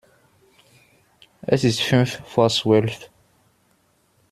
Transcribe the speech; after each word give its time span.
Es 1.43 1.63
ist 1.63 1.79
fünf 1.79 2.23
vor 2.25 2.49
Zwölf. 2.49 3.11